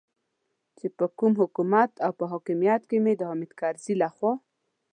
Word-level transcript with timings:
چې 0.77 0.87
په 0.97 1.05
حکومت 1.41 1.91
او 2.05 2.11
په 2.19 2.25
حاکمیت 2.31 2.81
کې 2.89 2.97
مې 3.03 3.13
د 3.17 3.21
حامد 3.29 3.51
کرزي 3.59 3.93
لخوا. 4.01 4.31